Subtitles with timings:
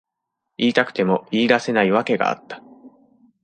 [0.57, 2.63] 言いたくても言い出せない訳があった。